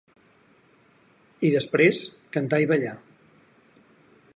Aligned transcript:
I 1.49 1.53
després, 1.57 2.01
cantar 2.39 2.65
i 2.65 2.71
ballar. 2.75 2.99